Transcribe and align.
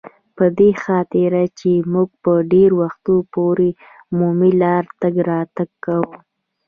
په 0.37 0.45
دې 0.57 0.69
خاطر 0.83 1.31
چې 1.59 1.71
موږ 1.93 2.09
به 2.23 2.33
ډېری 2.51 2.75
وختونه 2.81 3.27
پر 3.33 3.57
عمومي 4.09 4.51
لار 4.61 4.83
تګ 5.01 5.15
راتګ 5.29 5.69
کاوه. 5.85 6.17